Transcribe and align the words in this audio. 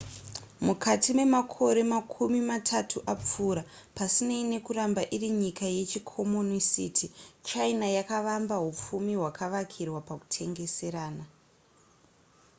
mukati 0.65 1.09
memakore 1.19 1.81
makumi 1.93 2.39
matatu 2.51 2.97
apfuura 3.13 3.63
pasinei 3.97 4.43
nekuramba 4.51 5.01
iri 5.15 5.29
nyika 5.41 5.65
yechikomonisiti 5.75 7.07
china 7.47 7.85
yakavamba 7.97 8.55
hupfumi 8.65 9.13
hwakavakirwa 9.19 9.99
pakutengeserana 10.07 11.25